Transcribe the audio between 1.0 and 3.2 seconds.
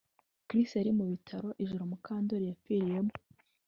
bitaro ijoro Mukandoli yapfiriyemo